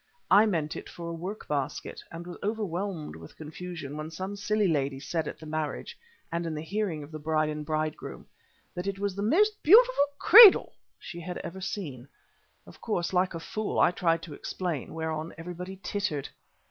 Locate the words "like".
13.13-13.35